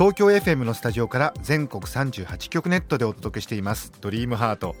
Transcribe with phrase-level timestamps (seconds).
[0.00, 3.92] 東京 FM のスタジオから全国38局ネットでお届けしています。
[4.00, 4.74] ドリームハート。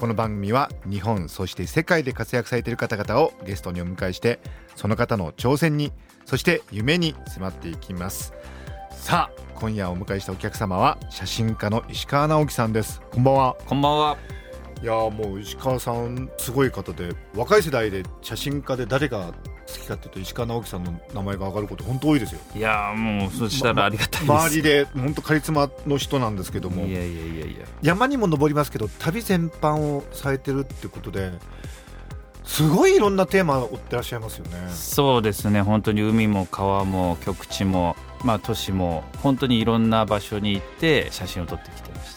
[0.00, 4.40] この番組は日本そして世界で活躍されている方々をゲストにお迎えして
[4.74, 5.92] その方の挑戦に
[6.24, 8.34] そして夢に迫っていきます。
[8.90, 13.00] さあ今夜お迎えしたお客様は写真家の石川直樹さんです。
[13.12, 13.56] こんばんは。
[13.68, 14.18] こんばんは。
[14.82, 19.32] いやーもう石川さんすごい方で若い世代で写真家で誰が
[19.66, 24.32] 好きかっていうと石川直樹さんの名前が上がること本当多いですよいやーもうそしたらありがたいです。
[24.32, 27.66] 周りで本当カリスマの人なんですけどもいやいやいやいや。
[27.82, 31.32] 山にも登りますけど旅全般をされてるってことで
[32.44, 35.62] すごいいろんなテーマを追ってらっしゃいますよねそうですね。
[35.62, 42.16] 本当に海も川も極地もまあ都市も本当にいろんな場所に行って写真を撮ってきてます。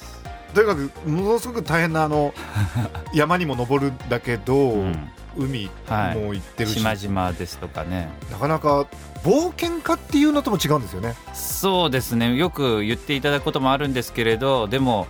[0.53, 2.33] とにかくものすごく大変なあの
[3.13, 5.09] 山にも登るだけど、うん
[5.39, 8.09] 海はいも行ってるし、島々ですとかね。
[8.31, 8.87] なかなか
[9.23, 12.35] 冒険家っていうのとも違うんですよねそうですね。
[12.35, 15.07] よく言っていただくこともあるんですけれど、でも。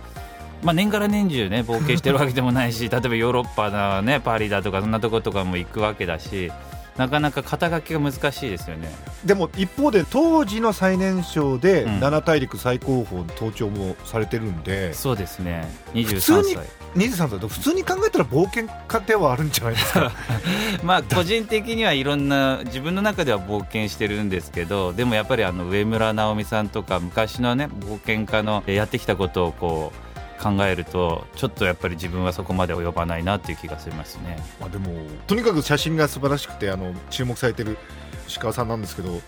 [0.62, 6.52] まあ、年がら年中ね冒険してるわけでもないし 例えばヨーロッパだねパリだとかそんなとことかも行くわけだし
[6.96, 20.12] なかなか肩書きが難しいですよねでも一方で当時の最年少でうん七大陸最高峰の登頂もされてるんで、そうですね普通23に歳23歳だと普通に考えたら冒険家ではあるんじゃないですか
[20.82, 34.38] まあ個人的にはいろんな自分の中では冒険してるんですけどでもやっぱりあの上村直美さんとか昔のね冒険家のえやってきたことをこう考えるとちょっとやっぱり自分はそこまで及ばないなっていう気がしますね。
[34.58, 34.94] まあでも
[35.26, 37.78] とにかく写真が素晴らしくてあの注目されてる
[38.26, 39.20] 石川さんなんですけど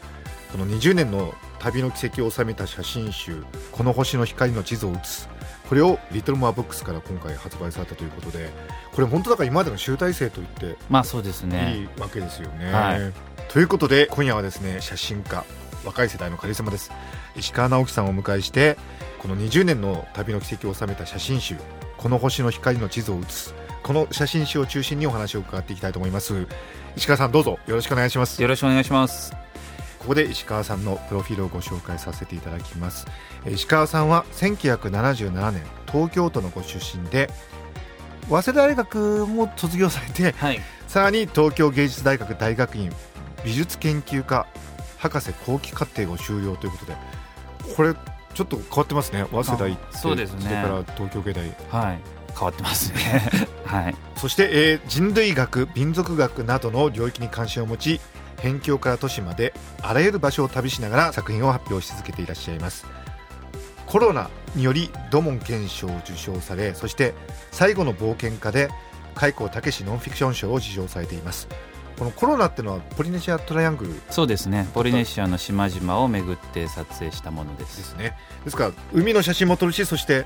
[0.53, 5.29] この20年の旅の軌跡を収めた写真集「この星の光の地図を写す」
[5.69, 8.50] これをリトルモアブックスから今回発売されたということで
[8.93, 11.77] これ本当だから今までの集大成と言ってまあそうですね。
[11.77, 12.73] いいわけですよね。
[12.73, 13.12] はい
[13.53, 15.45] ということで今夜はですね写真家
[15.84, 16.91] 若い世代のカリスマです
[17.37, 18.78] 石川直樹さんをお迎えして
[19.19, 21.56] この20年の旅の軌跡を収めた写真集
[21.99, 26.47] 「この星の光の地図を写す」この写真集を中心にお話を伺っていきたいと思います
[26.97, 29.52] 石川さんどうぞよろしくお願いしますよろしくお願いします。
[30.03, 33.07] ここで石川さんのプロフィールをご紹介させていただきます
[33.45, 37.31] えー石川さんは1977年東京都のご出身で
[38.29, 40.61] 早稲田大学も卒業されてはい。
[40.89, 42.93] さらに東京芸術大学大学院
[43.45, 44.47] 美術研究科
[44.99, 46.97] 博士後期課程を修了ということで
[47.77, 47.95] これ
[48.35, 51.99] ちょっと変わってますね早稲田行ってあそうですねそれから東京芸大はい。
[52.35, 53.31] 変わってますね。
[53.67, 53.95] はい。
[54.17, 58.01] そして、えー人類学民族学などの領域に関心を持ち
[58.43, 62.85] 辺境から都市まであらゆる場所を旅しながら作品を発表し続けていらっしゃいます。
[63.87, 67.15] コロナにより土門憲賞を受賞されそして
[67.51, 68.71] 最後の冒険家で
[69.15, 71.47] 開口武史ノンフィクション賞を受賞されています。
[71.99, 74.01] このコロナってのはポリネシアトライアングル？
[74.11, 74.67] そうですね。
[74.73, 77.65] ポリネシアの島々を巡って撮影したもので。
[77.65, 78.17] ですすね。
[78.45, 80.25] ですから海の写真も撮るしそして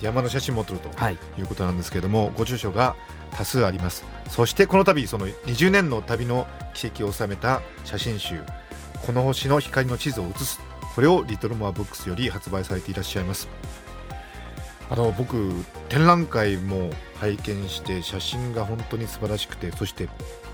[0.00, 1.18] 山の写真も撮るとはい。
[1.38, 2.96] いうことなんですけれどもご著書が
[3.32, 8.42] 多数ありますそしてこの度その20年の旅の奇跡を収めた写真集
[9.06, 10.60] 「この星の光の地図を写す」
[10.94, 13.48] これをリトルモアブックスより発売されていらっしゃいます
[14.90, 15.52] あの僕
[15.88, 16.90] 展覧会も
[17.20, 20.08] 拝見して写真が本当に素晴らしくてそして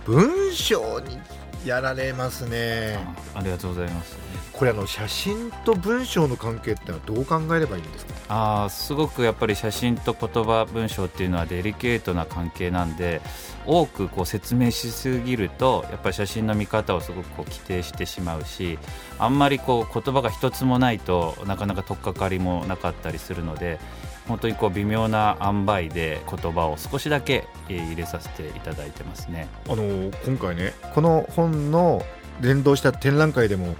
[0.05, 1.19] 文章に
[1.65, 2.99] やられますね
[3.35, 4.19] あありがとうございます。
[4.53, 8.15] これあの写真と文章の関係ってのはどう考えればいいんですか？
[8.29, 13.21] あーすごくやっぱり写真と言葉文章っていうのはデリケートな関係なんで
[13.67, 18.79] 多くこう説明しすぎるとやっぱり写真の見方をすごくこう規定してしまうし
[19.19, 23.81] あんまりこう言葉が一つもないとなかなか取っかかりもなかったりするので
[24.29, 29.49] 本当にこう微妙な塩梅で言葉を少しだけえー入れさせていただいてますね。
[29.69, 32.05] あの今回ねこの本の
[32.41, 33.77] 連動した展覧会でも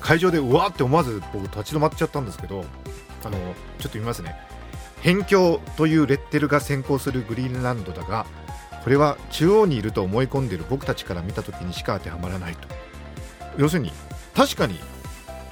[0.00, 2.64] 会場でうわーって思わず僕立ち止まっちゃったんですけど
[3.24, 3.38] あの
[3.78, 4.36] ちょっと見ますね。
[5.02, 8.26] 辺境というレッテルが先行するグリーンランドだが
[8.82, 12.68] これは中央にいると思い込んでいる僕たちから見た時にしか当てはまらないと。
[13.56, 13.92] 要するに
[14.34, 14.78] 確かに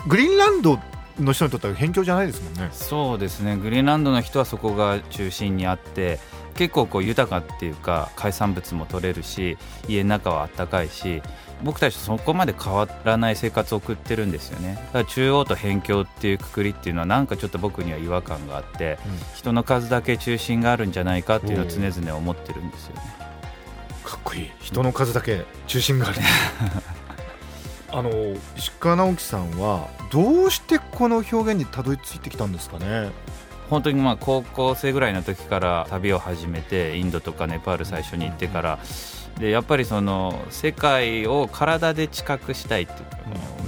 [0.07, 0.79] グリーンランド
[1.21, 2.69] の人にとっては辺境じゃないですもんね。
[2.73, 3.57] そうですね。
[3.57, 6.19] グリーンランドの人はそこが中心にあって
[6.55, 9.57] 結構こう豊かっていうか海産物も取れるし
[9.89, 11.23] 家の中はあったかいし
[11.63, 14.75] 僕たちとそこまで変わらない生活を送ってるんですよね。
[14.75, 18.99] だから中央と辺境っていうくくりっていうのはなんかちょっと僕には違和感があって、
[19.37, 23.03] 人の数だけ中心があるんじゃないかっていうのを常々思ってるんですよね。
[24.05, 24.51] かっこいい。
[24.61, 26.19] 人の数だけ中心がある。
[27.95, 28.11] あの
[28.57, 33.11] 石川直樹さんはどうしてこの表現にたどり着いてきたんですかね？
[33.71, 38.79] 本当にまあ高校生ぐらいの時から旅を始めてインドとかネパール最初に行ってから
[39.39, 43.17] でやっぱりその世界を体で知覚したいっていうか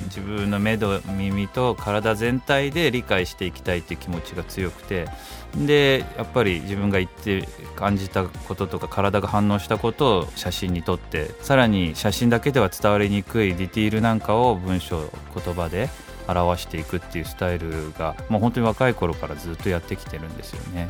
[0.05, 5.09] 自分の目と耳と体全体で理解していきたいっていう気持ちが強くて
[5.57, 15.89] でやっぱり自分が言って感じたこととか体が反応したことを写真に撮ってさらに写真だけでは伝わりにくいディティールなんかを文章言葉で
[16.27, 20.89] 表していくっていうスタイルがもう本当に若い頃からずっとやってきてるんですよね。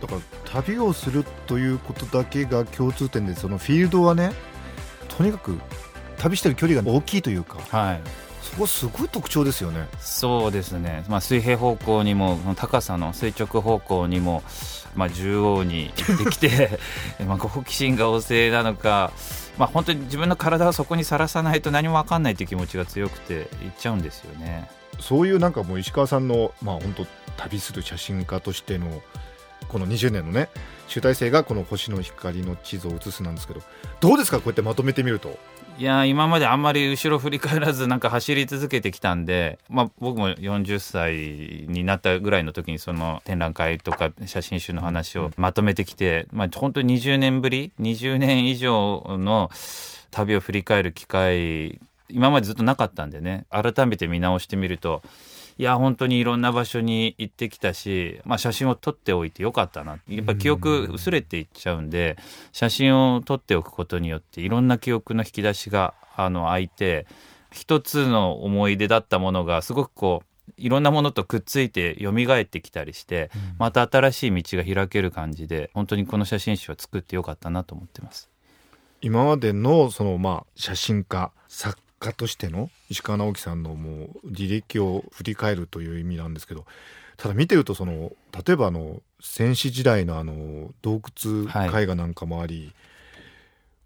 [0.00, 4.32] だから旅をするということだけが共通点でそのフィールドはね
[5.08, 5.60] とにかく
[6.18, 8.00] 旅してる距離が大きいというかはい
[8.42, 9.88] そこすごい特徴ですよね。
[10.00, 14.42] そうですね、まあ、水平方向にも高さの垂直方向にも、
[14.94, 16.78] まあ、縦横に行ってきて
[17.26, 19.12] まあ好奇心が旺盛なのか、
[19.58, 24.68] まあ、本当に自分の体をそこにさらさないと何も分かんないという気持ちが強くて行っちゃうんですよね。
[25.00, 27.06] そういうなんかもう石川さんのまあ本当
[27.36, 29.02] 旅する写真家としての
[29.68, 30.48] この20年のね
[30.88, 33.62] 集大成がこの星の光の地図を写すなんですけど
[34.00, 34.36] どうですか？
[34.38, 35.38] こうやってまとめてみると
[35.78, 49.50] いやー今まであんまり後ろ振り返らずなんか走り続けてきたんで、まあ、僕も40歳になったぐらいの時にその展覧会とか写真集の話をまとめてきて、まあ、本当に20年ぶり20年以上の
[50.10, 55.02] 旅を振り返る機会今までずっとなかったんでね改めて見直してみると
[55.58, 62.16] いや本当にいろんな場所に行ってきたし、まあ、写真を撮っておいてよかったなやっぱ記憶薄れていっちゃうんで
[62.52, 67.06] 写真を撮っておくことによっていろんな記憶の引き出しがあの開いて
[67.50, 70.26] 一つの思い出だったものがすごくこう
[70.56, 78.28] いろんなものとくっついて蘇ってきたりして、また新しい道が開ける感じで本当にこの写真集を作ってよかったなと思ってます。
[79.00, 86.64] 今までのそのまあ写真家作家としての石川直樹さんのもう履歴を振り返るという意味なんですけど
[87.16, 88.12] ただ見てるとその
[88.46, 92.72] 例えばあの戦死時代のあの洞窟絵画なんかもあり、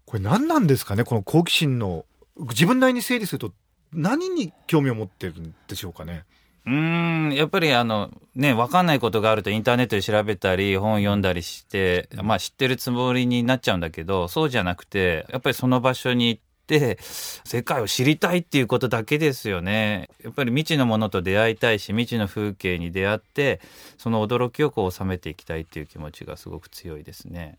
[0.07, 2.05] これ何なんですかねこの好奇心の
[2.39, 3.53] 自分なりに整理すると
[3.93, 6.23] 何に興味を持ってるんでしょうかね。
[6.65, 23.61] うんやっぱりあのね分かんないことがあるとインターネットで調べたり本読んだりして、まあ、知ってるつもりになっちゃうんだけどそうじゃなくてやっぱりその場所に行って世界を知りたいっていうことだけですよねやっぱり未知のものと出会いたいし未知の風景に出会って
[23.97, 27.57] その驚きをこう収めていきたいっていう気持ちがすごく強いですね。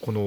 [0.00, 0.20] この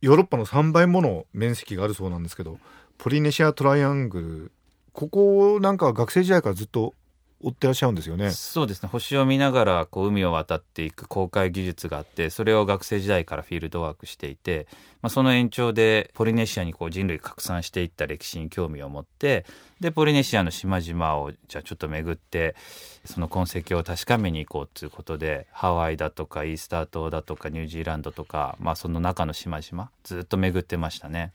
[0.00, 2.58] ヨーロッパの3倍もの面積があるそうなんですけど
[2.98, 4.52] ポリネシアトライアングル
[4.92, 6.94] ここなんか学生時代からずっと
[7.42, 8.30] 追ってらっしゃるんですよね。
[8.30, 14.66] そうですね星を見ながらこう海を渡っていく航海技術があってそれを学生時代からフィールドワークしていて、
[15.02, 19.44] まあ、その延長でポリネシアにこう人類拡散していった歴史に興味を持って
[19.80, 22.56] でポリネシアの島々をじゃあちょっと巡って
[23.04, 31.32] その痕跡を確かめに行こうということでハワイだとかイースター島だとかニュージーランドとか、まあ、その中の島々ずっと巡ってましたね。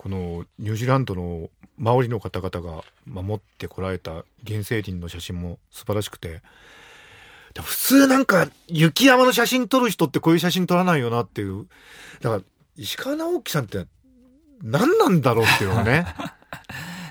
[0.00, 6.40] このニュージーランドのマオリの方々が守ってこられた原生林の写真も素晴らしくて。
[7.60, 11.66] 普通なんか雪山の写真撮る人ってこういう写真撮らないよなっていう。
[12.22, 12.42] だから
[12.78, 13.84] 石川直樹さんって
[14.62, 16.06] 何なんだろうっていうのね。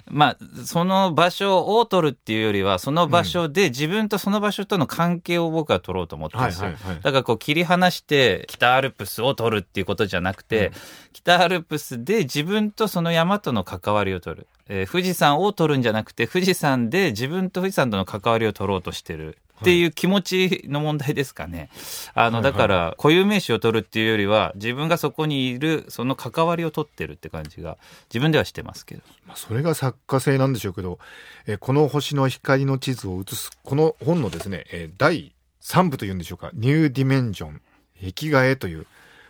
[0.09, 6.71] まあ、その場所を取るっていうよりはその場所で自分とその場所との関係を僕は取ろうと思ってるんですよ。
[7.01, 10.73] だからこう切り離して北アルプスを取るっていうことじゃなくて、うん。
[11.13, 21.69] 北アルプスで自分とその山との関わりを取る、えー富士山を取るんじゃなくて富士山で自分と富士山との関わりを取ろうとしてるっていう気持ちの問題ですかね。
[22.13, 27.77] あのだから固有名詞を取るっていうよりは自分がそこにいるその関わりを取ってるって感じが
[28.09, 29.01] 自分ではしてますけど。
[29.25, 30.99] まあそれが作家性なんでしょうけど、
[31.45, 37.61] えーこの星の光の地図を写すこの本のですね、えー第3部というんでしょうかニューディメンジョン
[37.99, 38.87] 壁画絵という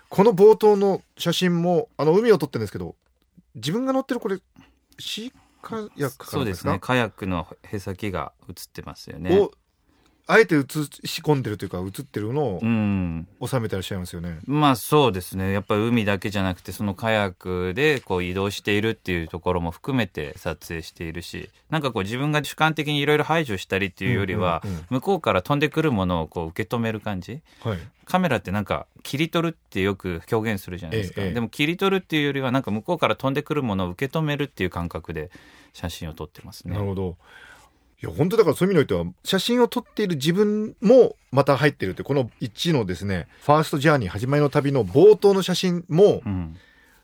[0.09, 2.95] この冒頭の写真もあの海を撮ってるんですけど
[3.55, 4.39] 自分が乗ってるこれ
[5.00, 6.79] シーカヤックかそうですね。
[6.79, 9.38] カヤックのへさきが映ってますよね。
[9.38, 9.51] を
[10.31, 13.27] あえて写し込んでるというか写ってるのをうん。
[13.43, 14.38] 収めてらっしゃいますよね。
[14.45, 15.51] まあそうですね。
[15.51, 24.86] やっぱり海だけじゃなくてそのカヤックでこう移動しているっていうところも含めて撮影しているしなんかこう自分が主観的にいろいろ排除したりっていうよりは、うんうんうん。
[24.91, 27.41] 向こうから飛んでくるものをこう受け止める感じ？
[27.62, 27.79] はい。
[28.05, 31.33] カメラってなんか切り取るってよく表現するじゃないですか、ええええ。
[31.33, 35.31] でも切り取るっていうよりはなんか向こうから飛んでくるものを受け止めるっていう感覚で
[35.74, 36.74] 写真を撮ってますね。
[36.74, 37.17] なるほど。
[38.01, 46.57] いや本当だからそういう意味においては写真を撮っている自分もまた入ってるってこの1のですねファーストジャーニー始まりの旅の冒頭の写真もうん。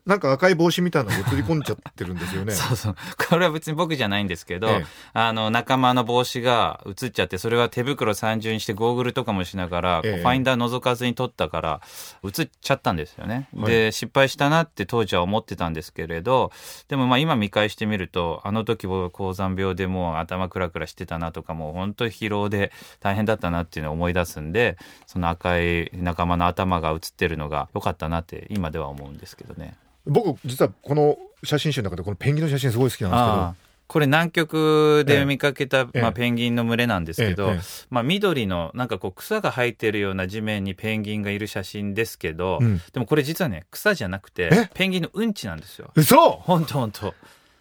[0.05, 2.53] なんか赤い帽子みたいなのが映り込んじゃってるんですよね。
[2.55, 2.95] そうそう。
[3.27, 4.85] これは別に僕じゃないんですけど、ええ。
[5.13, 10.21] あの仲間の帽子が映っちゃってそれは手袋三重にしてゴーグルとかもしながら、ええ。
[10.21, 11.81] ファインダー覗かずに撮ったから
[12.23, 13.65] 映っちゃったんですよね、はい。
[13.65, 16.51] で失敗したなって当時は思ってたんですけれど
[16.87, 29.75] でもまあ今見返してみるとあの時僕高山病でもう頭クラクラしてたなとかもう本当に疲労で大変だったなっていうのを思い出すんでその赤い仲間の頭が写ってるのが良かったなって今では思うんですけどね。
[30.05, 33.65] 僕実はこの写真集の中でこのペンギンの写真すごい好きなんですけど。
[33.87, 36.01] これ南極で見かけた、ええ。
[36.01, 37.59] まあ、ペンギンの群れなんですけど、え
[37.91, 42.81] まあ、緑のなんかこう草が生えてるような地面にペンギンがいる写真ですけど、うん。
[42.93, 44.69] でもこれ実はね草じゃなくてえ？
[44.73, 45.91] ペンギンのうんちなんですよ。
[45.93, 46.17] 嘘！
[46.17, 47.13] ほんとほんと。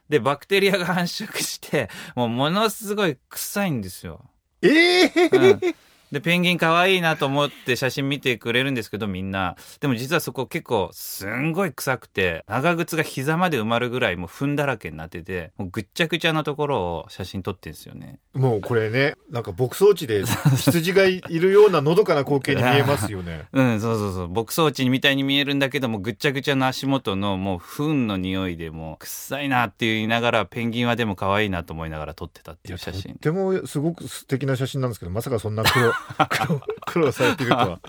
[0.08, 4.22] でバクテリアが繁殖してもうものすごい臭いんですよ。
[4.62, 5.10] ええ？
[5.30, 5.60] うん
[6.14, 9.56] でペンギン可愛いなと思って写真見てくれるんですけどみんな。
[9.80, 18.18] でも実はそこ結構すんごい臭くて長靴が膝まで埋まるぐらいもう糞だらけになっててもうぐっちゃぐちゃなところを写真撮ってんですよね。
[18.33, 20.25] もうこれねなんか牧草地で
[20.56, 23.47] 羊がいるようなのどかな光景に見えますよね。
[23.52, 24.28] うんそうそうそう。
[24.28, 33.12] 牧草地みたいに見えるんだけどもぐっちゃぐちゃの足元のもう糞の匂いでもう臭いなって言いながらペンギンはでも可愛いなと思いながら撮ってたっていう写真。
[33.12, 35.92] とってもすごく素敵な写真なんですけどまさかそんな苦労
[36.87, 37.80] 苦労されているとは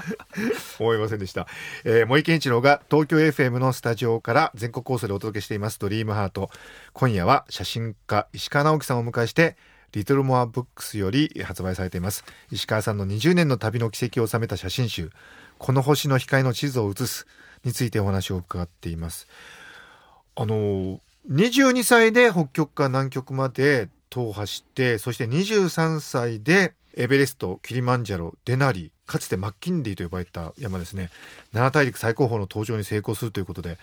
[0.79, 1.48] 思いませんでした、
[1.84, 6.50] えー、森健一郎が東京 FM のスタジオから全国放送でお届けしています「ドリームハート。
[6.93, 9.57] 今夜は写真家石川直樹さんをお迎えして
[9.91, 12.24] リトルモアブックスより発売されています。
[12.51, 15.12] 石川さんの20年の旅の軌跡を収めた写真集
[15.57, 17.27] 「この星の光の地図を写す」
[17.63, 19.27] についてお話を伺っています。
[20.36, 31.09] あの22歳で北極か南極まで踏破してそして23歳でエベレストキリマンジャロデナリかつてマッキンリーと呼ばれた山ですね。
[31.53, 33.77] 七大陸最高峰の登頂に成功するということで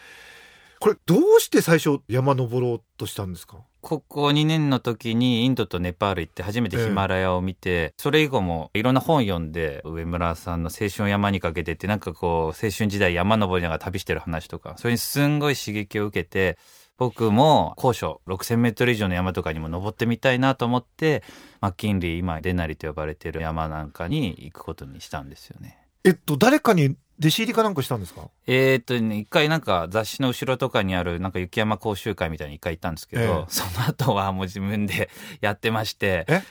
[0.81, 3.59] これどうして最初山登ろうとしたんですか？
[3.83, 16.59] 高校2年の時にインドとネパール行って初めてヒマラヤを見て、それ以後もいろんな本読んで上村さんの「青春を山にかけて」ってなんかこう青春時代山登りながら旅してる話とかそれにすんごい刺激を受けて
[16.99, 21.23] 僕も高所6,000メートル以上の山とかにも登ってみたいなと思って
[21.61, 25.79] マッキンリー今デナリと呼ばれてる山なんかに行くことにしたんですよね。
[26.05, 28.23] えっと誰かに弟子入りかなんかしたんですか？
[28.49, 33.45] えーっとね、一回なんか雑誌の後ろとかにあるなんか雪山講習会みたいに一回行ったんですけど、ええ。
[33.49, 35.09] その後はもう自分で
[35.41, 36.27] やってまして。
[36.29, 36.43] え？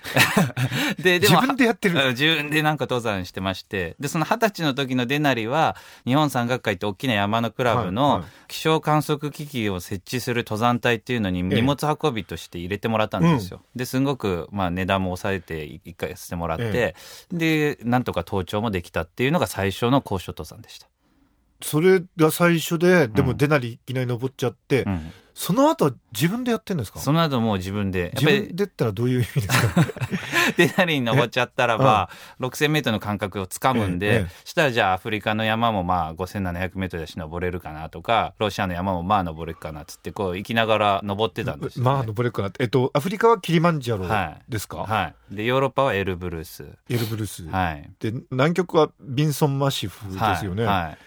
[1.02, 2.00] で、で自も、分でやってる？
[2.00, 3.96] うん自分でなんか登山してまして。
[4.00, 5.76] で、その二十歳の時のデナリは、
[6.06, 13.62] 日本山岳会って大きな山のクラブのい気象観測機器を設置する登山隊っていうのに荷物運びとして入れてもらったんですよ。
[13.76, 16.96] で、すんごく、まあ値段も抑えて一回やらせてもらって、
[17.32, 20.88] で、なんとか登頂もできたっていうのが最初の高所登山でした。
[21.62, 25.12] それが最初ででもうんデナリいきなり登っちゃって、うん。
[25.34, 27.00] その後は自分でやってるんですか？
[27.00, 29.86] その後もう自分で、自分でったらどういう意味ですか？
[30.58, 32.10] デナリに登っちゃったらば、
[32.40, 41.92] 6000メートルの間隔をつかむんで、したらじゃあアフリカの山もまあ5700メートルだし登れるかなとか、ロシアの山もまあ登れるかなっつってこう行きながら登ってたんですよ、ね。
[41.92, 42.64] まあ登れるかなって。
[42.64, 44.52] えっとアフリカはキリマンジャロはい。
[44.52, 45.36] ですか、はい。
[45.36, 46.66] で、ヨーロッパはエルブルース。
[46.90, 47.90] エルブルス、はい。
[48.00, 50.84] で南極はビンソンマシフですよね、はい。
[50.84, 50.98] はい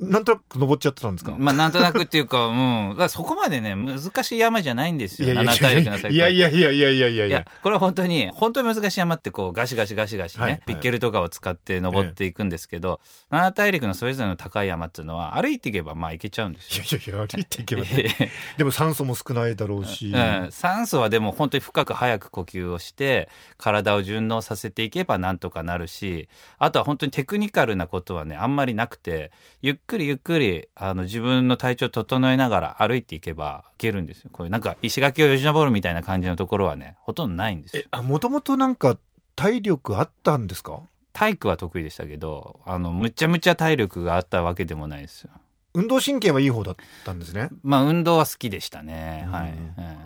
[0.00, 2.96] なんとなく登っちゃってたんですか、まあなんとなくっていうか、うん。
[2.96, 5.34] だそこまでね、難しい山じゃないんですよ。
[5.34, 7.26] 七大陸の最いやいやいやいやいやいやいや。
[7.26, 10.52] いや、これは本当に、本当に難しい山ってこうガシガシガシガシね、はい。
[10.52, 13.00] はいピッケルとかを使って登っていくんですけど、
[13.30, 16.84] 七大陸のそれぞれの高い山っていうのは歩いていけばまあ行けちゃうんですよ。
[16.84, 18.30] いやいやいや歩いていけばね。
[18.56, 26.28] でも酸素も少ないだろうし、うん、酸素はでも本当に深く早く呼吸をして体を順応させていけばなんとかなるし
[26.58, 34.30] あとは本当にテクニカルなことはねあんまりなくてゆっくりゆっくりあの自分の体調を整えながら歩いていけばいけるんですよ。
[34.32, 38.02] こういうなんか石垣をよじ登るみたいな感じのところはねほとんどないんですよ。
[38.02, 38.98] もともとなんか
[39.34, 40.82] 体力あったんですか？
[41.14, 45.30] 体育は得意でしたけどあのむちゃむちゃ体力があったわけでもないですよ。
[45.74, 47.48] 運動神経はいい方だったんですね。
[47.62, 49.26] まあ運動は好きでしたね。
[49.30, 49.56] はい、うん。
[49.56, 49.96] うん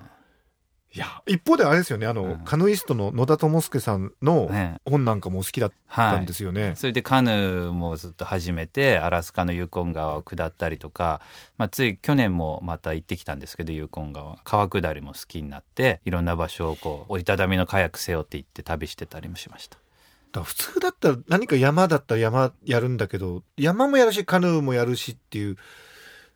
[0.94, 1.22] いや。
[1.26, 2.38] 一方であれですよねあの、うん。
[2.44, 4.80] カヌイストの野田智介さんのね。
[4.84, 6.74] 本なんかも好きだったんですよね。
[6.76, 11.20] それでカヌーもずっと始めてアラスカのユーコン川を下ったりとか、
[11.56, 14.36] まあ、つい去年もまた行ってきたんですけどユーコン川。
[14.44, 19.78] 川下りも好きになっていろんな場所をこう折りたたみのカヤック背負って行って旅してたりもしました。
[20.42, 25.56] 普通だったら何か山だったら山やるんだけど山もやるしカヌーもやるしっていう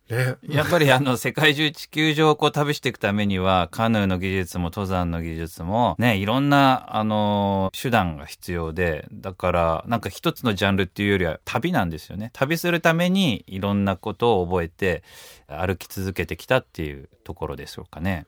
[0.09, 0.37] ね。
[0.43, 12.31] やっぱりあの世界中地球上をこう旅していくためにはカヌーの技術も登山の技術もねいろんなあの手段が必要でだからなんか一つのジャンルっていうよりは旅なんですよね。
[12.33, 15.03] 旅するためにいろんなことを覚えて
[15.49, 18.27] 歩き続けてきたっていうところでしょうかね。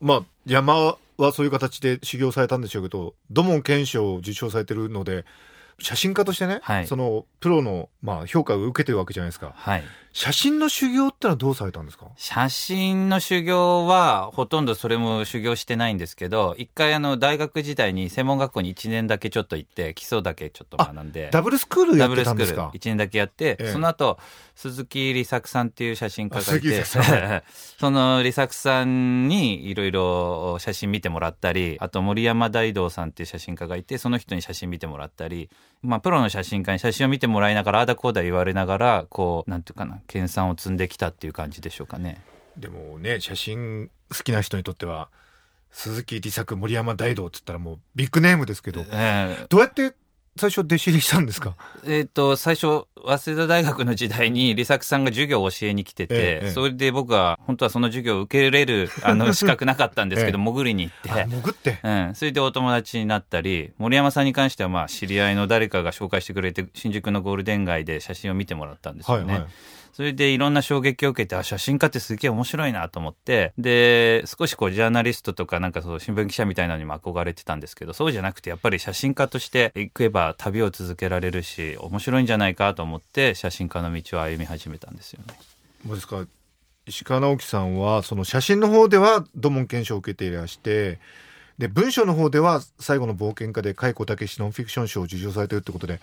[0.00, 5.24] まあ山はそういう形で修行されたんでしょうけど土門憲章を受賞されてるので
[5.78, 6.86] 写真家としてね、はい。
[6.86, 9.52] そのプロの、まあ、評価を受けてるわけじゃないですか。
[9.54, 12.06] はい写真の修行ってのはどうされたんですか？
[12.16, 21.30] 写真の修行はほとんどそれも修行してないんですけど一回あの大学時代に専門学校に1年だけちょっと行って基礎だけちょっと学んで。
[21.32, 22.34] ダブルスクールやってダブルスクール。
[22.34, 23.72] たんですか1年だけやって、ええ。
[23.72, 24.18] その後
[24.54, 26.84] 鈴木利作さんっていう写真家がいて
[27.78, 35.48] その利作さんにいろいろ写真見てもらったりあと森山大道さんっていう写真家がいてその人に写真見てもらったり、
[35.82, 42.22] まあ、プロの写真家に写真を見てもらいながらああだこうだ言われながらこうなんていうかな研鑽を積んできたっていう感じでしょうかね。
[42.56, 45.08] でもね写真好きな人にとっては
[45.70, 49.94] 鈴木利作森山大道って言ったらもうビッグネームですけどええどうやって
[50.38, 51.56] 最初弟子入りしたんですか？
[51.86, 60.44] えっ、と、最初、早稲田大学の時代に、利作さんが授業を教えに来てて、ええそれで僕は、本当はその授業を受けれる、あの、 資格なかったんですけど、ええ。
[60.44, 61.78] 潜りに行あって、潜って？
[61.82, 62.14] うん。
[62.14, 69.32] それでお友達になったり、森山さんに関しては、まあ、知り合いの誰かが紹介してくれて、新宿のゴールデン街で写真を見てもらったんですよね。
[69.32, 69.50] はいはい。
[69.92, 85.34] それでいろんな衝撃を受けて、あ、写真家ってすげえ面白いなと思って、で、少しこう、ジャーナリストとか、なんかそう、新聞記者みたいなのにも憧れてたんですけど、そうじゃなくて、やっぱり写真家として行けば旅を続けられるし、面白いんじゃないかと思って、写真家の道を歩み始めたんですよね。
[85.84, 86.26] もうですか？
[86.84, 90.98] 石川直樹さんはその写真の方では土門検証を受けていらして
[91.56, 96.00] で文章の方では最後の冒険家で開古武ノンフィクション賞を受賞されてるってことで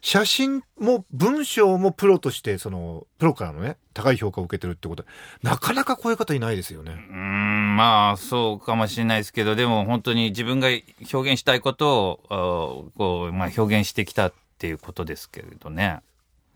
[0.00, 5.04] 写真も文章もプロとしてそのプロからのね高い評価を受けてるってこと
[5.42, 6.92] なかなかこういう方いないですよね。
[7.10, 10.68] うん、まあ、そうかもしれないですけど、でも本当に自分が
[11.12, 16.00] 表現したいことを、こう、まあ、表現してきたっていうことですけれどね。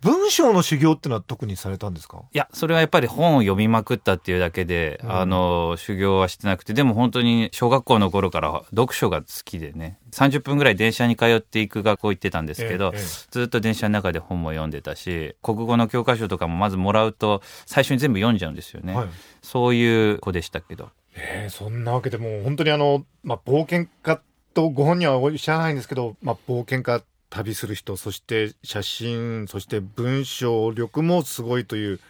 [0.03, 2.23] 文章の修行ってのは特にされたんですか？
[2.33, 5.12] いや、それはやっぱり本を読みまくったっていうだけで、うん。
[5.12, 13.07] あの、修行はしてなくて、でも本当に小学校の頃から読書が好きでね、30分ぐらい電車に通っていく学校行ってたんですけど、ええええ。
[13.31, 18.95] ずっと電車の中で本も読んでたし、国語の教科書とかもまずもらうと、最初に全部読んじゃうんですよね。
[18.95, 19.09] はい。
[19.41, 20.91] そういう子でしたけど。
[21.15, 24.21] ええそんなわけでもう本当にあの、まあ、冒険家
[24.55, 32.01] とご本人はおっしゃらないんですけど、まあ、冒険家旅する人そして写真そして文章力もすごいという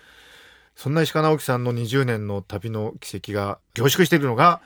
[0.75, 4.61] そんな石川直樹さんの20年の旅の軌跡が凝縮しているのが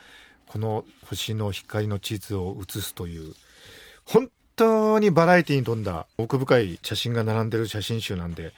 [0.46, 3.34] この星の光の地図を写すという
[4.06, 8.52] 本当にバラエティに富んだ奥深い写真が並んでる写真集なんで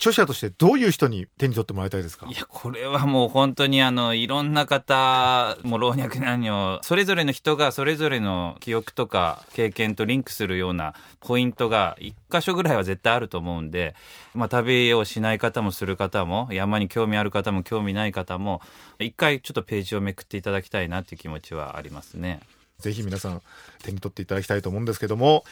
[0.00, 2.26] 著者としてどういう人に手に取ってもらいたいですか？
[2.26, 13.94] いや、これはもう本当にあの、いろんな方、もう老若男女、それぞれの人がそれぞれの記憶とか経験とリンクするようなポイントが一箇所ぐらいは絶対あると思うんで、
[14.34, 18.62] まあ旅をしない方もする方も、山に興味ある方も興味ない方も、
[18.98, 22.40] 一回ちょっとページをめくっていただきたいなっていう気持ちはありますね。
[22.78, 23.42] ぜひ皆さん
[23.82, 25.44] 手に取っていただきたいと思うんですけども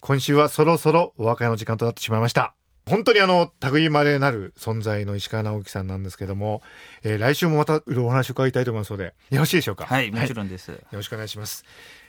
[0.00, 2.54] 今週はそろそろお別れの時間となってしまいました
[2.86, 6.62] 本当にあの類まれなる存在の石川直樹さんなんですけども、
[7.02, 9.86] えー来週もまたいろいろお話を伺いたいと思いますのでよろしいでしょうか？
[9.86, 10.70] はい、もちろんです。
[10.70, 11.64] よろしくお願いします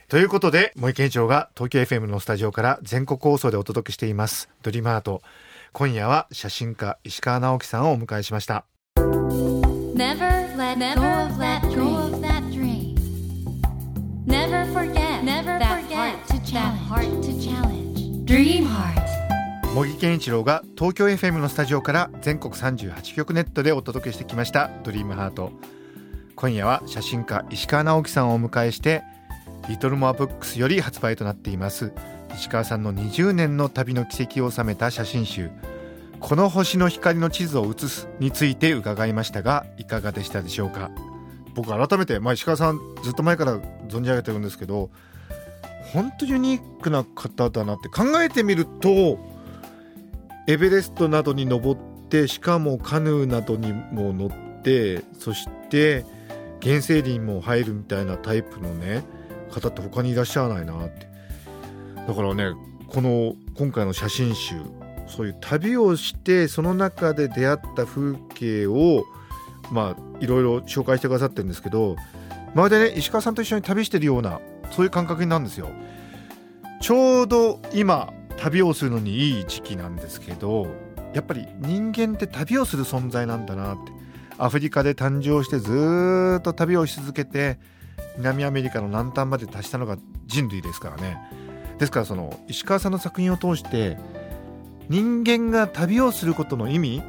[0.09, 5.21] ということで森健一郎が東京 FM のスタジオから全国放送でお届けしていますドリームアート
[5.71, 8.65] 今夜は写真家石川直樹さんをお迎えしました
[8.97, 11.61] Never let go of that
[12.51, 12.95] dream.
[14.27, 16.79] Never forget Never that heart to challenge.
[16.89, 18.25] heart to challenge.
[18.25, 18.94] Dream heart.
[19.75, 25.51] 茂木健一郎が東京 FM のスタジオから全国38局ネットでお届けしてきました「ドリームハート。
[26.37, 29.03] 今夜は写真家石川直樹さんをお迎えして
[29.67, 31.91] リトルモアブックスより発売となっています。
[32.35, 35.49] 石川さんの20年の旅の軌跡を収めた写真集
[36.21, 40.89] 「この星の光の地図を写す」について伺いましたがいかがでしたでしょうか？
[41.53, 43.57] 僕改めて、まあ、石川さんずっと前から
[43.89, 44.89] 存じ上げてるんですけど
[45.91, 49.34] 本当ユニークな方だなって考えてみると
[50.47, 56.05] エベレストなどに登ってしかもカヌーなどにも乗ってそして
[56.61, 59.03] 原生林も入るみたいなタイプのね
[59.51, 61.07] 方って他にいらっしゃらないなって。
[62.07, 62.53] だからね
[62.87, 64.55] この今回の写真集
[65.07, 69.03] そういう旅をしてその中で出会った風景を
[69.71, 71.95] まあいろいろ紹介してくださってるんですけど
[72.53, 74.39] まるでね石川さんと一緒に旅してるような
[74.71, 75.69] そういう感覚になるんですよ。
[76.81, 80.67] ちょうど今旅をするのにいい時期なんですけど
[81.13, 83.95] やっぱり人間って旅をする存在なんだなって。
[84.37, 87.57] アフリカで誕生してずっと旅をし続けて
[88.17, 91.17] 南アメリカの南端まで達したのが人類ですからね。
[91.79, 93.97] ですからその石川さんの作品を通して
[94.89, 97.03] 人間が旅をすることの意味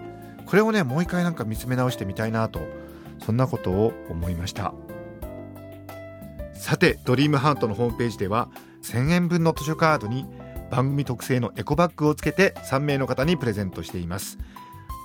[0.46, 2.60] これをねもう一回なんか見つめ直してみたいなと
[3.24, 4.72] そんなことを思いました。
[6.54, 8.48] さてドリームハートのホームページでは
[8.82, 10.26] 1000円分の図書カードに
[10.70, 14.38] 番組特製のエコバッグをつけて3名の方にプレゼントしています。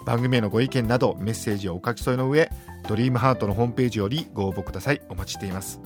[0.06, 2.50] 番組へのご意見などメッセージをお書き添えの上
[2.88, 5.02] ドリームハートのホームページよりご応募ください。
[5.10, 5.80] お待ちしています。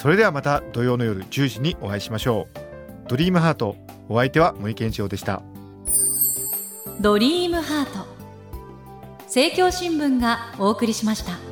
[0.00, 3.08] それではまた土曜の夜10時にお会いしましょう。
[3.08, 3.76] ドリームハート
[4.08, 5.42] お相手は森健一郎でした。
[7.00, 8.06] ドリームハート。
[9.22, 11.51] 政教新聞がお送りしました。